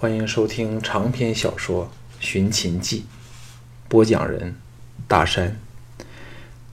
[0.00, 1.86] 欢迎收听长篇小说
[2.24, 3.00] 《寻秦记》，
[3.88, 4.54] 播讲人：
[5.08, 5.58] 大山。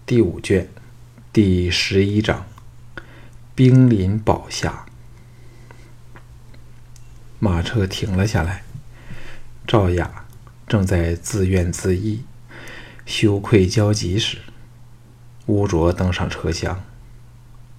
[0.05, 0.69] 第五卷
[1.33, 2.45] 第十一章：
[3.55, 4.85] 兵临堡下。
[7.39, 8.63] 马车停了下来，
[9.65, 10.25] 赵雅
[10.67, 12.19] 正在自怨自艾、
[13.07, 14.37] 羞愧交集时，
[15.47, 16.83] 乌卓登上车厢，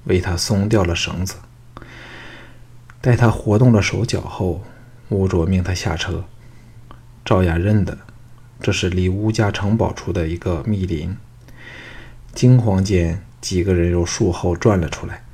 [0.07, 1.37] 为他松掉了绳子。
[3.01, 4.65] 待他活动了手脚后，
[5.11, 6.25] 乌卓命他下车。
[7.25, 7.99] 赵雅认得，
[8.61, 11.17] 这是离乌家城堡处的一个密林。
[12.33, 15.25] 惊慌间，几个人由树后转了出来，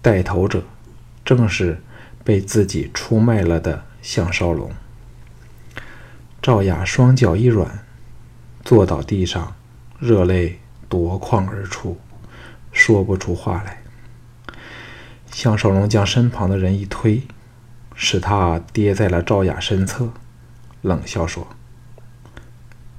[0.00, 0.64] 带头者
[1.24, 1.80] 正是
[2.22, 4.70] 被自己出卖了的项少龙。
[6.40, 7.84] 赵雅双脚一软，
[8.62, 9.54] 坐倒地上，
[9.98, 11.98] 热泪夺眶而出，
[12.70, 13.82] 说不出话来。
[15.32, 17.22] 向少龙将身旁的人一推，
[17.94, 20.12] 使他跌在了赵雅身侧，
[20.82, 21.46] 冷笑说：“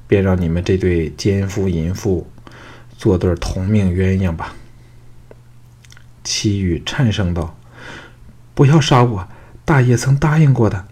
[0.07, 2.29] 便让你们这对奸夫淫妇
[2.97, 4.55] 做对同命鸳鸯吧。”
[6.23, 7.57] 齐宇颤声道
[8.55, 9.27] ：“不要杀我，
[9.63, 10.87] 大爷曾答应过的。”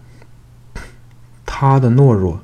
[1.46, 2.42] 他的懦弱，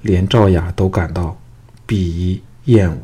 [0.00, 1.40] 连赵雅都感到
[1.86, 2.98] 鄙夷厌恶。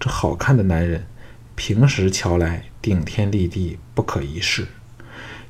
[0.00, 1.06] 这好看的男人，
[1.54, 2.64] 平时瞧来。
[2.82, 4.68] 顶天立地，不可一世，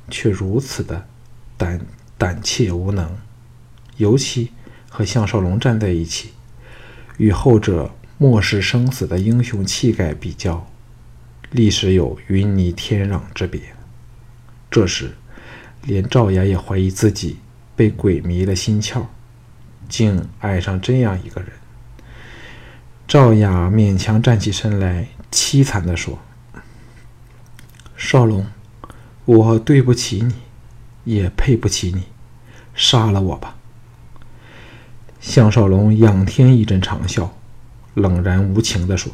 [0.09, 1.07] 却如此的
[1.57, 1.79] 胆
[2.17, 3.17] 胆怯无能。
[3.97, 4.51] 尤其
[4.89, 6.31] 和项少龙站在一起，
[7.17, 10.67] 与后者漠视生死的英雄气概比较，
[11.51, 13.61] 历史有云泥天壤之别。
[14.69, 15.15] 这时，
[15.83, 17.37] 连赵雅也怀疑自己
[17.75, 19.05] 被鬼迷了心窍，
[19.87, 21.51] 竟爱上这样一个人。
[23.07, 26.19] 赵雅勉强站起身来，凄惨地说。
[27.95, 28.45] 少龙，
[29.25, 30.33] 我对不起你，
[31.03, 32.03] 也配不起你，
[32.73, 33.55] 杀了我吧！
[35.19, 37.29] 项少龙仰天一阵长啸，
[37.95, 39.11] 冷然无情地说：“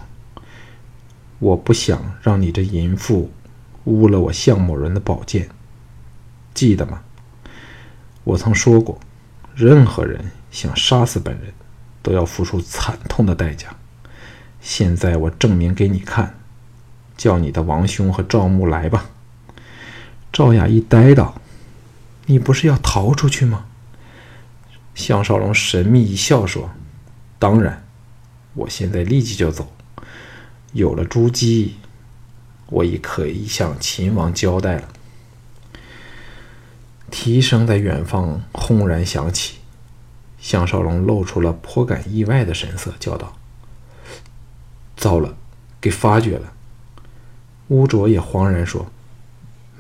[1.40, 3.32] 我不想让你这淫妇
[3.86, 5.50] 污了我项某人的宝剑，
[6.54, 7.02] 记得吗？
[8.24, 9.00] 我曾说过，
[9.56, 11.54] 任何人想杀死本人，
[12.02, 13.70] 都要付出惨痛的代价。
[14.60, 16.36] 现在我证明给你看。”
[17.18, 19.06] 叫你的王兄和赵牧来吧。
[20.32, 21.42] 赵雅一呆道
[22.28, 23.66] ：“你不是要逃出去吗？”
[24.96, 26.70] 项少龙神秘一笑说
[27.40, 27.86] ：“当然，
[28.54, 29.74] 我现在立即就走。
[30.74, 31.76] 有了朱姬，
[32.68, 34.88] 我已可以向秦王交代了。”
[37.12, 39.58] 蹄声在远方轰然响起，
[40.40, 43.36] 项少龙露出了颇感意外的神色，叫道
[44.96, 45.36] ：“糟了，
[45.82, 46.54] 给发觉了！”
[47.68, 48.90] 乌卓也惶然说：“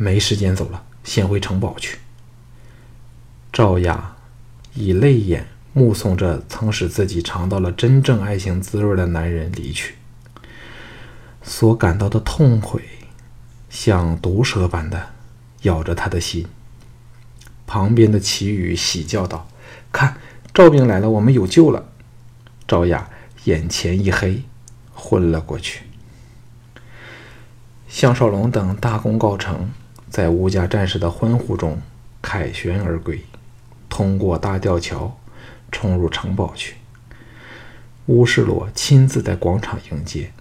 [0.01, 1.99] 没时间走了，先回城堡去。”
[3.53, 4.15] 赵雅
[4.73, 9.93] 以泪眼目送着曾使自己尝到了真正爱情滋味的男人离去，
[11.43, 12.81] 所感到的痛悔
[13.69, 15.09] 像毒蛇般的
[15.61, 16.47] 咬着他的心。
[17.67, 19.47] 旁边的齐宇喜叫道
[19.93, 20.17] ：“看，
[20.51, 21.85] 赵兵来了，我们有救了！”
[22.67, 23.07] 赵雅
[23.43, 24.43] 眼前一黑，
[24.93, 25.83] 昏了过去。
[27.87, 29.69] 项少龙等大功告成，
[30.11, 31.81] 在乌家战士的欢呼中
[32.21, 33.23] 凯旋而归，
[33.87, 35.17] 通过大吊桥，
[35.71, 36.75] 冲入城堡去。
[38.07, 40.33] 乌世罗亲自在广场迎接，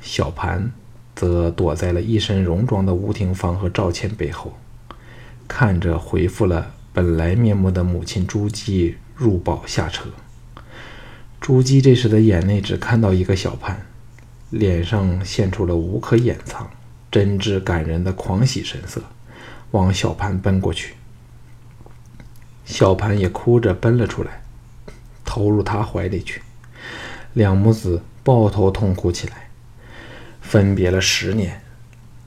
[0.00, 0.72] 小盘
[1.14, 4.56] 则躲在了一身戎装的吴廷芳和赵倩背后，
[5.46, 10.08] 看着恢复了本来面目的母亲朱姬入堡下车。
[11.42, 13.84] 朱姬这时的眼内只看到一个小盘，
[14.48, 16.70] 脸上现出了无可掩藏。
[17.10, 19.02] 真挚感人的狂喜神色，
[19.72, 20.94] 往小盘奔过去。
[22.64, 24.42] 小盘也哭着奔了出来，
[25.24, 26.40] 投入他怀里去。
[27.32, 29.48] 两母子抱头痛哭起来。
[30.40, 31.62] 分别了十年，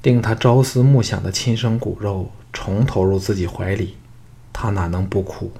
[0.02, 3.98] 令他朝思暮想的亲生骨肉重投入自己怀里，
[4.52, 5.52] 他哪能不哭？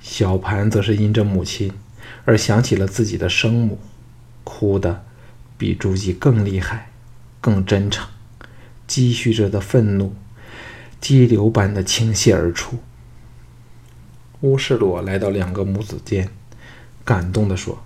[0.00, 1.72] 小盘则是因着母亲
[2.24, 3.78] 而想起了自己的生母，
[4.44, 5.04] 哭得
[5.56, 6.90] 比朱姬更厉害。
[7.40, 8.08] 更真诚，
[8.86, 10.14] 积蓄着的愤怒，
[11.00, 12.78] 激流般的倾泻而出。
[14.40, 16.30] 乌世罗来到两个母子间，
[17.04, 17.82] 感动地说：“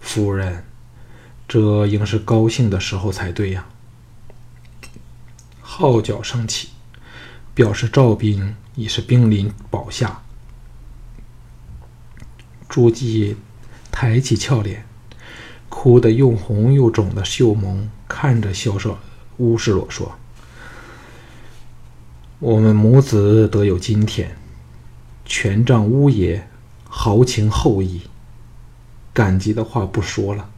[0.00, 0.64] 夫人，
[1.46, 3.66] 这应是高兴的时候才对呀！”
[5.60, 6.68] 号角升起，
[7.54, 10.22] 表示赵兵已是兵临堡下。
[12.68, 13.36] 朱姬
[13.90, 14.84] 抬起俏脸。
[15.70, 18.96] 哭得又红又肿的秀眸看着萧少
[19.38, 20.14] 乌世罗说
[22.38, 24.36] ：“我们母子得有今天，
[25.24, 26.46] 权杖乌爷
[26.88, 28.02] 豪情厚谊，
[29.12, 30.48] 感激的话不说了。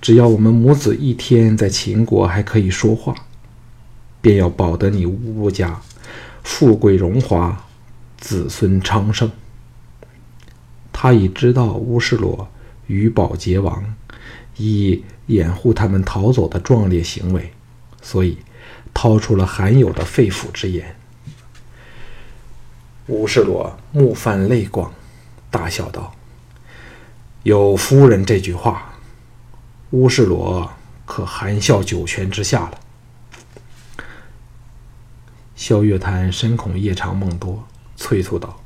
[0.00, 3.14] 只要我们母子一天在秦国还可以说话，
[4.22, 5.82] 便要保得你乌家
[6.42, 7.66] 富贵荣华，
[8.16, 9.30] 子孙昌盛。
[10.90, 12.48] 他已知道乌世罗
[12.86, 13.94] 与保结王，
[14.56, 17.52] 以掩护他们逃走的壮烈行为，
[18.02, 18.38] 所以
[18.92, 20.96] 掏出了罕有的肺腑之言。
[23.06, 24.92] 乌世罗目泛泪光，
[25.50, 26.14] 大笑道
[27.44, 28.92] ：“有夫人这句话，
[29.90, 30.72] 乌世罗
[31.06, 32.80] 可含笑九泉之下了。”
[35.56, 37.66] 萧月潭深恐夜长梦多，
[37.96, 38.60] 催促道：“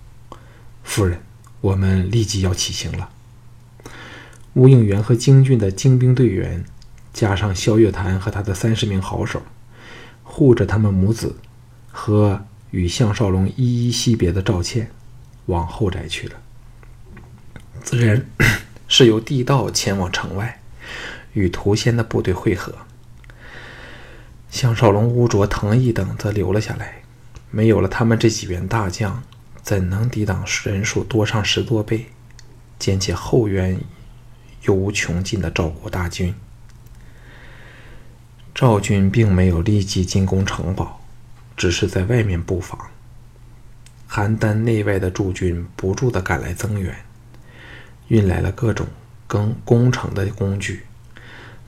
[0.82, 1.20] 夫人。”
[1.64, 3.08] 我们立即要起行了。
[4.55, 6.65] 吴应元和京俊的精兵队员，
[7.12, 9.43] 加上萧月潭和他的三十名好手，
[10.23, 11.37] 护着他们母子
[11.91, 14.91] 和与项少龙依依惜别的赵倩，
[15.47, 16.35] 往后宅去了。
[17.83, 18.25] 自然
[18.89, 20.61] 是由地道前往城外，
[21.33, 22.75] 与屠仙的部队会合。
[24.51, 27.03] 项少龙、乌卓、藤毅等则留了下来。
[27.51, 29.23] 没有了他们这几员大将。
[29.62, 32.09] 怎能抵挡人数多上十多倍、
[32.79, 33.81] 兼且后援
[34.64, 36.34] 又无穷尽的赵国大军？
[38.55, 41.00] 赵军并没有立即进攻城堡，
[41.56, 42.78] 只是在外面布防。
[44.08, 46.94] 邯郸内外的驻军不住地赶来增援，
[48.08, 48.87] 运来了各种
[49.26, 50.84] 更攻城的工具。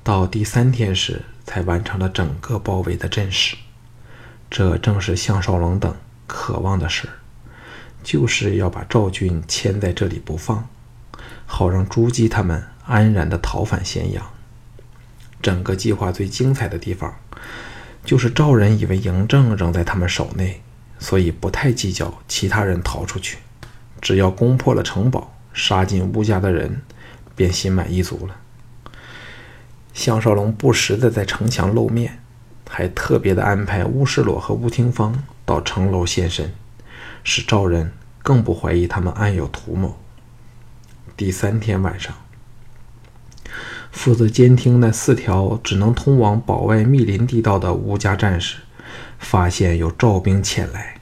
[0.04, 3.56] 到第三天时，才完成了整个包围的阵势。
[4.48, 5.96] 这正是项少龙等
[6.28, 7.08] 渴望的事。
[8.04, 10.68] 就是要把赵军牵在这里不放，
[11.44, 14.24] 好让朱姬他们安然地逃返咸阳。
[15.42, 17.14] 整个计划最精彩的地方，
[18.04, 20.62] 就是赵人以为嬴政仍在他们手内，
[20.98, 23.38] 所以不太计较其他人逃出去，
[24.00, 26.80] 只要攻破了城堡，杀进乌家的人，
[27.34, 28.36] 便心满意足了。
[29.92, 32.20] 项少龙不时地在城墙露面，
[32.68, 36.52] 还特别的安排乌世罗和乌廷芳到城楼现身。
[37.28, 37.92] 使赵人
[38.22, 39.98] 更不怀疑他们暗有图谋。
[41.16, 42.14] 第三天晚上，
[43.96, 48.58] 负责监听那四条只能通往堡外密林地道的吴家战士，
[49.18, 51.00] 发现有赵兵前来，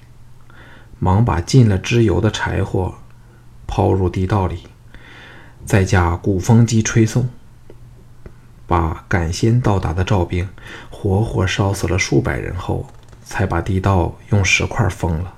[1.01, 2.95] 忙把进了支油的柴火
[3.67, 4.61] 抛入地道里，
[5.67, 7.29] 再加鼓风机吹送，
[8.65, 10.49] 把赶先到达的赵兵
[10.89, 12.87] 活活烧死了数百人后，
[13.25, 15.35] 才把地道用石块封了。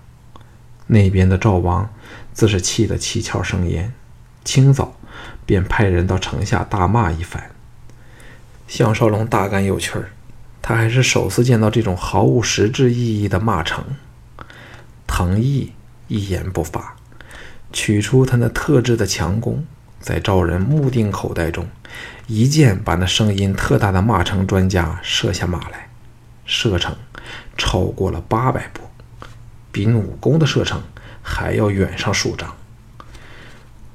[0.86, 1.88] 那边的赵王
[2.34, 3.92] 自是气得七窍生烟，
[4.46, 4.94] 清早
[5.44, 7.50] 便派人到城下大骂一番。
[8.68, 10.10] 项少龙大感有趣儿，
[10.62, 13.84] 他还是首次见到这种毫无实质意义的骂城。
[15.06, 15.72] 藤毅
[16.06, 16.96] 一言不发，
[17.72, 19.64] 取出他那特制的强弓，
[19.98, 21.66] 在赵人目定口袋中，
[22.28, 25.88] 一箭把那声音特大的骂城专家射下马来，
[26.44, 26.96] 射程
[27.58, 28.82] 超过了八百步。
[29.72, 30.82] 比弩弓的射程
[31.20, 32.54] 还要远上数丈。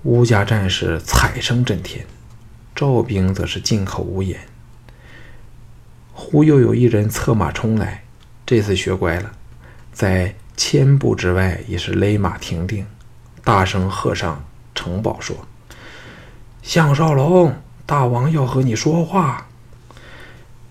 [0.04, 2.08] 乌家战士彩声震天，
[2.74, 4.40] 赵兵则是进口无言。
[6.12, 8.04] 忽又有一人策马冲来，
[8.44, 9.32] 这次学乖了，
[9.94, 12.88] 在千步之外也是勒马停定，
[13.44, 14.44] 大声喝上
[14.74, 15.36] 城堡说
[16.64, 17.56] ：“项少龙，
[17.86, 19.46] 大王要和你说话。”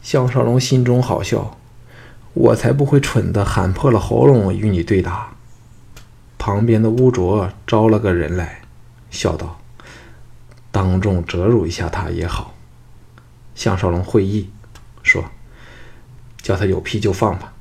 [0.03, 1.57] 项少龙心中好笑。
[2.33, 5.35] 我才不会蠢的喊破了喉咙与你对打。
[6.39, 8.60] 旁边的乌卓招了个人来，
[9.11, 9.61] 笑道
[10.73, 12.55] ：“当众折辱一下他也好。”
[13.55, 14.51] 项少龙会意，
[15.03, 15.25] 说
[16.41, 17.53] ：“叫他有屁就放吧。”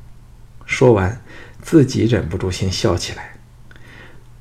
[0.66, 1.22] 说完，
[1.62, 3.34] 自己忍不住先笑起来。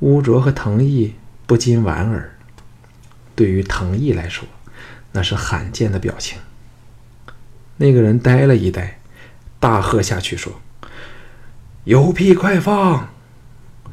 [0.01, 1.15] 乌卓和藤毅
[1.47, 2.37] 不禁莞尔。
[3.35, 4.47] 对于藤毅来说，
[5.13, 6.39] 那是罕见的表情。
[7.79, 8.99] 那个人呆了一呆。
[9.61, 10.61] 大喝下去说
[11.83, 13.09] ：“有屁快放！”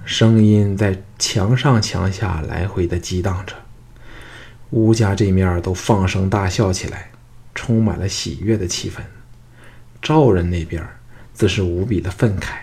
[0.06, 3.56] 声音在墙上墙下来回的激荡着。
[4.70, 7.10] 乌家这面都放声大笑起来，
[7.56, 9.00] 充满了喜悦的气氛。
[10.02, 10.88] 赵人那边
[11.34, 12.58] 则是无比的愤慨。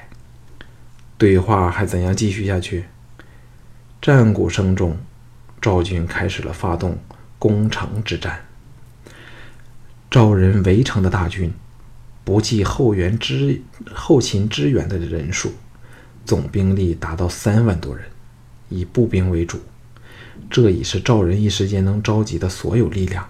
[1.18, 2.84] 对话还怎样继续下去？
[4.00, 4.96] 战鼓声中，
[5.60, 6.96] 赵军开始了发动
[7.40, 8.44] 攻城之战。
[10.08, 11.52] 赵人围城的大军。
[12.24, 13.60] 不计后援支
[13.92, 15.52] 后勤支援的人数，
[16.24, 18.04] 总兵力达到三万多人，
[18.68, 19.60] 以步兵为主。
[20.50, 23.28] 这已是赵人一时间能召集的所有力量，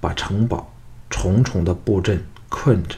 [0.00, 0.72] 把城堡
[1.08, 2.96] 重重的布阵困着。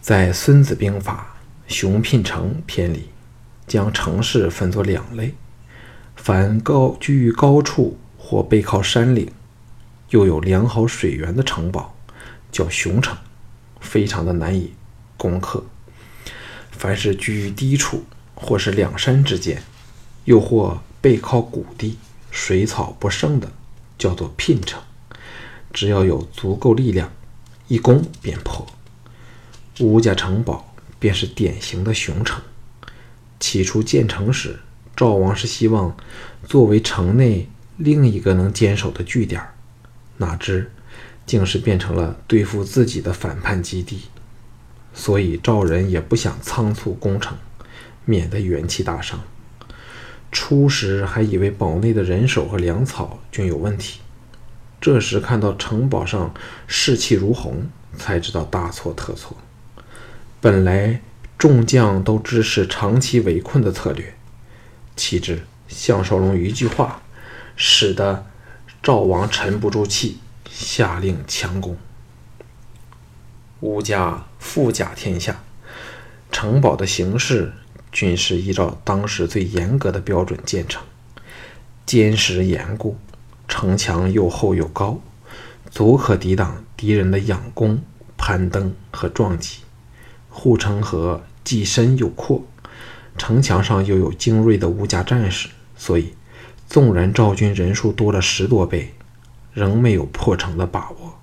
[0.00, 1.36] 在《孙子兵法·
[1.74, 3.10] 雄聘城》篇里，
[3.66, 5.34] 将城市分作两类：
[6.14, 9.30] 凡高居于高处或背靠山岭，
[10.10, 11.94] 又有良好水源的城堡，
[12.52, 13.16] 叫雄城，
[13.80, 14.72] 非常的难以
[15.16, 15.60] 攻克；
[16.78, 18.04] 凡是居于低处
[18.34, 19.62] 或是两山之间，
[20.24, 21.98] 又或背靠谷地、
[22.30, 23.50] 水草不盛的，
[23.98, 24.80] 叫做聘城。
[25.72, 27.12] 只要有足够力量，
[27.68, 28.66] 一攻便破。
[29.80, 32.40] 吴家城堡便是典型的雄城。
[33.38, 34.58] 起初建成时，
[34.94, 35.94] 赵王是希望
[36.46, 39.42] 作为城内另一个能坚守的据点，
[40.16, 40.72] 哪知
[41.26, 44.02] 竟是变成了对付自己的反叛基地。
[44.96, 47.36] 所以赵人也不想仓促攻城，
[48.06, 49.20] 免得元气大伤。
[50.32, 54.00] 初时还以为堡内的人手和粮草均有问题。
[54.80, 56.34] 这时看到城堡上
[56.66, 59.36] 士气如虹，才知道大错特错。
[60.40, 61.00] 本来
[61.38, 64.14] 众将都支持长期围困的策略，
[64.96, 67.02] 岂知项少龙一句话，
[67.54, 68.26] 使得
[68.82, 70.18] 赵王沉不住气，
[70.50, 71.76] 下令强攻。
[73.60, 75.42] 吴家富甲天下，
[76.30, 77.52] 城堡的形式
[77.90, 80.84] 均是依照当时最严格的标准建成，
[81.84, 82.96] 坚实严固。
[83.48, 85.00] 城墙又厚又高，
[85.68, 87.82] 足可抵挡敌人的仰攻、
[88.16, 89.58] 攀登和撞击。
[90.30, 92.44] 护城河既深又阔，
[93.18, 96.14] 城墙上又有精锐的吴家战士，所以
[96.68, 98.94] 纵然赵军人数多了十多倍，
[99.52, 101.18] 仍没有破城的把握。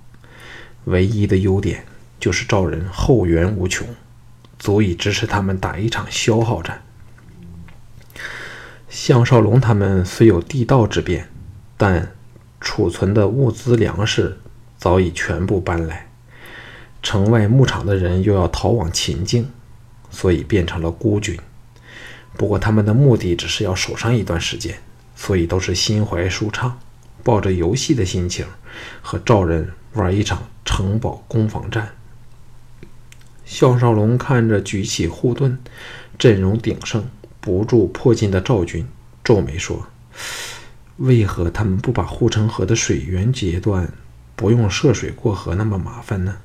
[0.86, 1.86] 唯一的优点
[2.24, 3.86] 就是赵人后援无穷，
[4.58, 6.82] 足以支持他们打一场消耗战。
[8.88, 11.28] 项少龙他们虽有地道之便。
[11.76, 12.16] 但
[12.62, 14.40] 储存的物资粮食
[14.78, 16.10] 早已全部搬来，
[17.02, 19.50] 城外牧场的人又要逃往秦境，
[20.10, 21.38] 所以变成了孤军。
[22.38, 24.78] 不过他们的目的只是要守上一段时间，
[25.14, 26.80] 所以都是心怀舒畅，
[27.22, 28.46] 抱着游戏的心情
[29.02, 31.90] 和赵人玩一场城堡攻防战。
[33.46, 35.60] 项少龙看着举起护盾、
[36.18, 37.10] 阵容鼎盛、
[37.42, 38.88] 不住迫近的赵军，
[39.24, 39.88] 皱眉说。
[40.98, 43.92] 为何他们不把护城河的水源截断，
[44.36, 46.38] 不用涉水过河那么麻烦呢？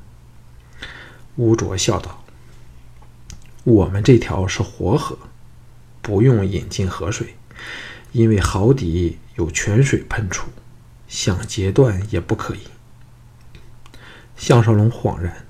[1.36, 2.24] 乌卓笑道
[3.62, 5.18] ：“我们这条是活河，
[6.00, 7.34] 不用引进河水，
[8.12, 10.48] 因为壕底有泉水喷出，
[11.06, 12.60] 想截断也不可以。”
[14.36, 15.44] 项少龙恍然，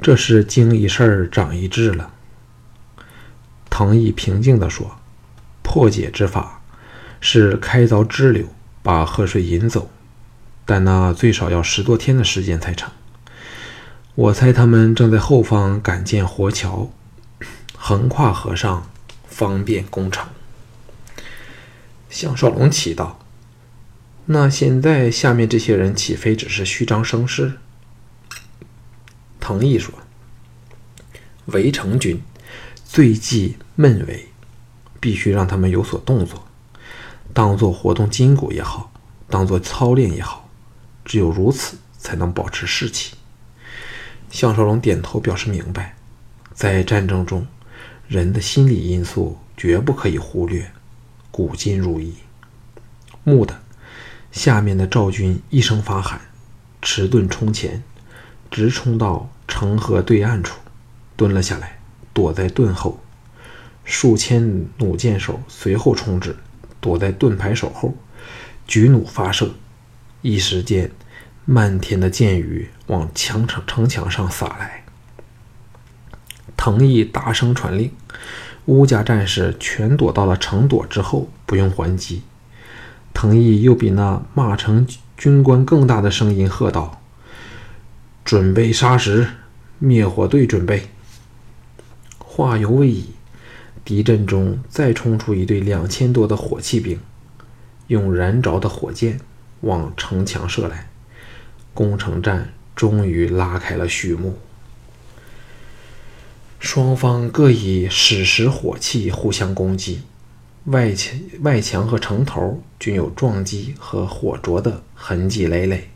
[0.00, 2.12] 这是经一事长一智了。
[3.70, 4.98] 唐毅平静地说
[5.62, 6.54] ：“破解之法。”
[7.20, 8.46] 是开凿支流，
[8.80, 9.90] 把河水引走，
[10.64, 12.92] 但那最少要十多天的时间才成。
[14.14, 16.92] 我猜他们正在后方赶建活桥，
[17.76, 18.88] 横跨河上，
[19.26, 20.28] 方便攻城。
[22.08, 23.18] 项少龙奇道
[24.26, 27.54] ：“那现在下面这些人岂非只是虚张声势？”
[29.48, 29.94] 藤毅说
[31.46, 32.20] ：“围城军
[32.84, 34.28] 最忌闷围，
[35.00, 36.46] 必须让他们有所动作。”
[37.32, 38.92] 当做活动筋骨也好，
[39.30, 40.50] 当做操练也好，
[41.02, 43.14] 只有如此才能保持士气。
[44.30, 45.96] 项少龙点头表示明白。
[46.52, 47.46] 在战争中，
[48.06, 50.70] 人的心理因素绝不可以忽略。
[51.30, 52.12] 古今如一。
[53.24, 53.58] 木的，
[54.30, 56.20] 下面的赵军一声发喊，
[56.82, 57.82] 迟钝冲前，
[58.50, 60.58] 直冲到城河对岸处，
[61.16, 61.78] 蹲了下来，
[62.12, 63.00] 躲在盾后。
[63.84, 66.36] 数千弩箭手随后冲至。
[66.80, 67.94] 躲在盾牌手后，
[68.64, 69.50] 举弩发射，
[70.22, 70.92] 一时间，
[71.44, 74.84] 漫天的箭雨往墙城城墙上洒来。
[76.56, 77.90] 藤毅大声传令，
[78.66, 82.22] 乌家战士全躲到了城垛之后，不用还击。
[83.12, 84.86] 藤毅又比那骂城
[85.16, 87.00] 军官更大的声音喝道
[88.28, 89.26] ：“准备杀时，
[89.78, 90.82] 灭火队准备。”
[92.20, 93.06] 话犹未已。
[93.86, 97.00] 敌阵中再冲出一队两千多的火器兵，
[97.86, 99.18] 用燃着的火箭
[99.62, 100.90] 往城墙射来，
[101.72, 104.38] 攻城战终于拉开了序幕。
[106.60, 110.02] 双方各以矢石火器互相攻击，
[110.66, 115.88] 外墙、外墙和城头均有撞击和火灼的痕迹累累，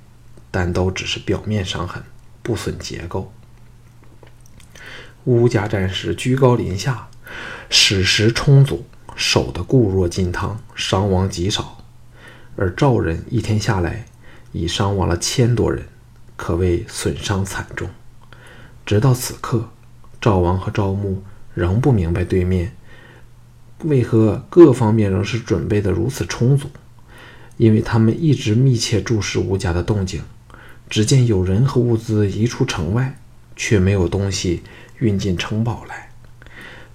[0.51, 2.03] 但都只是表面伤痕，
[2.43, 3.33] 不损结构。
[5.25, 7.09] 乌家战士居高临下。
[7.71, 8.85] 矢石充足，
[9.17, 11.79] 守得固若金汤，伤亡极少。
[12.55, 14.05] 而赵人一天下来
[14.53, 15.87] 已伤亡了千多人，
[16.37, 17.89] 可谓损伤惨重。
[18.85, 19.71] 直到此刻，
[20.21, 21.23] 赵王和赵牧
[21.55, 22.77] 仍不明白对面
[23.85, 26.69] 为何各方面仍是准备的如此充足？
[27.57, 30.21] 因为他们一直密切注视吴家的动静，
[30.93, 33.17] 只见有人和物资移出城外，
[33.57, 34.63] 却没有东西
[34.99, 36.11] 运进城堡来。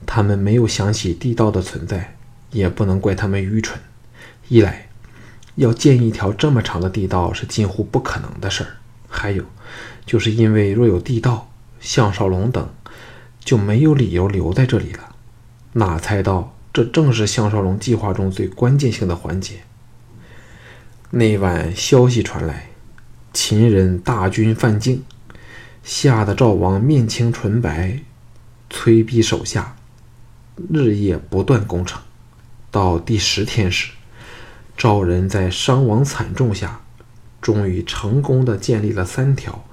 [0.06, 2.16] 他们没有想起地道的存在，
[2.52, 3.82] 也不能怪他们愚蠢。
[4.50, 4.90] 一来，
[5.56, 8.70] 要建一条这么长的地道是近乎不可能的事儿；
[9.10, 9.44] 还有，
[10.06, 11.50] 就是因为若有地道，
[11.80, 12.70] 项少龙等
[13.40, 15.16] 就没有理由留在这里了。
[15.74, 19.56] 哪猜到，这正是项少龙计划中最关键性的环节。
[21.10, 22.70] 那晚消息传来，
[23.40, 25.04] 秦人大军犯境，
[25.84, 28.00] 吓得赵王面青唇白，
[28.68, 29.76] 催逼手下。
[30.72, 32.02] 日夜不断攻城，
[32.72, 33.92] 到第十天时，
[34.76, 36.82] 赵人在伤亡惨重下，
[37.40, 39.64] 终于成功的建立了三条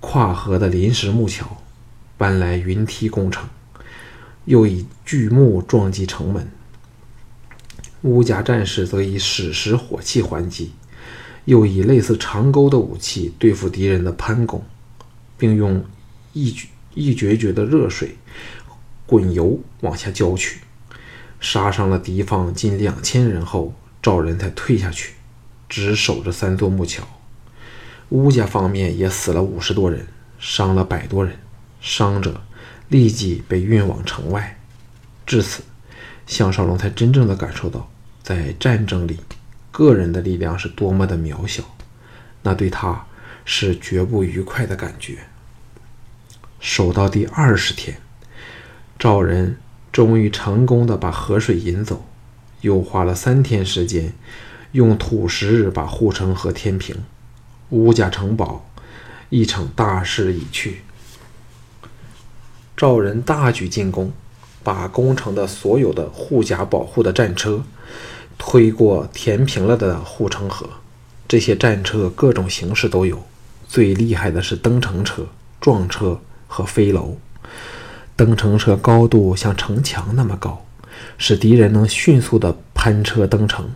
[0.00, 1.58] 跨河的临时木桥，
[2.16, 3.46] 搬来云梯攻城，
[4.46, 6.50] 又以巨木撞击城门。
[8.00, 10.72] 乌家战士则以矢石火器还击，
[11.44, 14.64] 又以类似长钩的武器对付敌人的攀攻，
[15.36, 15.84] 并用
[16.32, 16.56] 一
[16.94, 18.16] 一决绝的热水。
[19.04, 20.60] 滚油往下浇去，
[21.38, 25.14] 杀伤了敌方近两千人后，赵人才退下去，
[25.68, 27.06] 只守着三座木桥。
[28.10, 30.06] 乌家方面也死了五十多人，
[30.38, 31.36] 伤了百多人，
[31.80, 32.40] 伤者
[32.88, 34.58] 立即被运往城外。
[35.26, 35.62] 至此，
[36.26, 37.90] 项少龙才真正的感受到，
[38.22, 39.18] 在战争里，
[39.72, 41.64] 个人的力量是多么的渺小，
[42.42, 43.06] 那对他
[43.44, 45.18] 是绝不愉快的感觉。
[46.60, 47.96] 守到第二十天。
[48.98, 49.56] 赵人
[49.90, 52.06] 终于成功的把河水引走，
[52.60, 54.12] 又花了三天时间，
[54.70, 57.02] 用土石把护城河填平。
[57.70, 58.70] 乌家城堡
[59.30, 60.82] 一场大势已去。
[62.76, 64.12] 赵人大举进攻，
[64.62, 67.64] 把攻城的所有的护甲保护的战车
[68.44, 70.68] 推过填平了的护城河。
[71.28, 73.22] 这些战车各种形式都有，
[73.68, 75.24] 最厉害的是登城车、
[75.60, 77.16] 撞车和飞楼。
[78.16, 80.66] 登城车高度像城墙那么高，
[81.16, 83.70] 使敌人能迅速地攀车登城。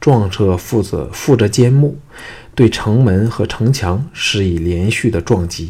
[0.00, 1.96] 撞车负责负着尖木，
[2.56, 5.68] 对城门和城墙施以连续的撞击；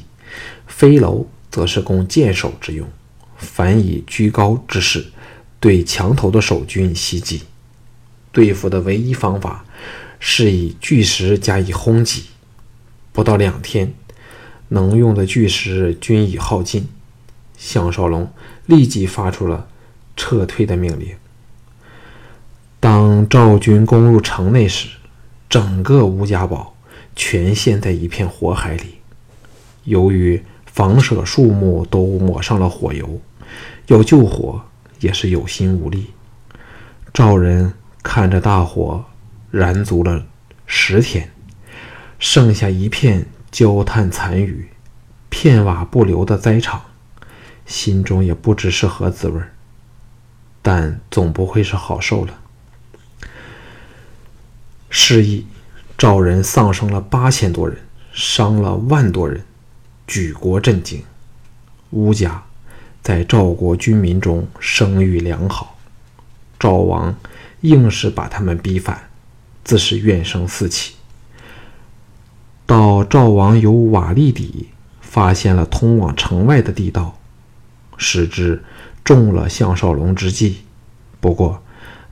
[0.66, 2.88] 飞楼则是供箭手之用，
[3.37, 5.06] 凡以居高之势
[5.61, 7.42] 对墙头的守军袭击。
[8.32, 9.64] 对付的唯一方法
[10.18, 12.24] 是以巨石加以轰击。
[13.12, 13.94] 不到两天，
[14.68, 16.88] 能用的巨石均已耗尽。
[17.56, 18.30] 项少龙
[18.66, 19.66] 立即发出了
[20.16, 21.16] 撤退的命令。
[22.78, 24.90] 当赵军攻入城内时，
[25.48, 26.76] 整个吴家堡
[27.16, 28.98] 全陷在一片火海里。
[29.82, 33.20] 由于房舍树木都抹上了火油，
[33.88, 34.62] 要救火
[35.00, 36.10] 也是有心无力。
[37.12, 39.04] 赵人看着大火
[39.50, 40.24] 燃足了
[40.66, 41.30] 十天，
[42.18, 44.68] 剩下一片焦炭残余、
[45.28, 46.82] 片瓦不留的灾场。
[47.66, 49.52] 心中也不知是何滋味儿
[50.62, 52.32] 但总不会是好受了。
[54.88, 55.46] 示意
[55.98, 57.76] 赵人丧生了八千多人，
[58.11, 59.44] 伤了万多人，
[60.06, 61.02] 举国震惊。
[61.90, 62.42] 乌家
[63.02, 65.76] 在赵国军民中声誉良好，
[66.58, 67.14] 赵王
[67.62, 69.10] 硬是把他们逼反，
[69.64, 70.94] 自是怨声四起。
[72.66, 74.68] 到赵王由瓦砾底
[75.00, 77.14] 发现了通往城外的地道。
[78.00, 78.62] 使之
[79.02, 80.58] 中了项少龙之计，
[81.18, 81.60] 不过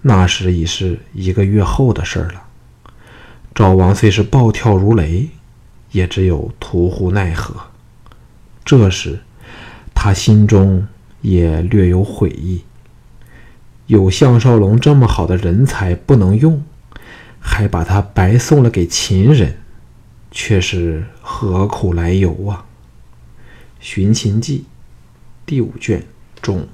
[0.02, 2.42] 那时已是一个月后的事了。
[3.54, 5.28] 赵王虽是暴跳如雷，
[5.92, 7.54] 也只有徒呼奈何。
[8.64, 9.20] 这时
[9.94, 10.85] 他心中
[11.20, 12.64] 也略有悔意：
[13.87, 16.62] 有项少龙这么好的人才不能用，
[17.38, 19.59] 还把他白送了给秦人，
[20.31, 22.66] 却是何苦来由啊？
[23.79, 24.59] 《寻秦记》。
[25.46, 26.05] 第五卷
[26.42, 26.66] 中。